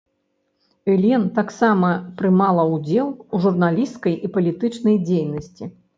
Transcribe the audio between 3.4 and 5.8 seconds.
журналісцкай і палітычнай дзейнасці.